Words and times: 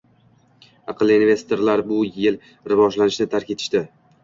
Aqlli 0.93 1.17
investorlar 1.25 1.85
bu 1.91 2.01
yil 2.23 2.41
rivojlanishni 2.73 3.31
tark 3.37 3.57
etishdi 3.59 3.87